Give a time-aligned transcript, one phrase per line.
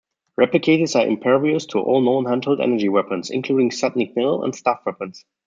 [0.35, 5.23] Replicators are impervious to all known handheld energy weapons, including zat'nik'tels and staff weapons.